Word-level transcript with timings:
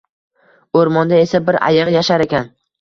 O’rmonda 0.79 1.21
esa 1.27 1.43
bir 1.51 1.61
ayiq 1.71 1.95
yashar 2.01 2.29
ekan 2.29 2.55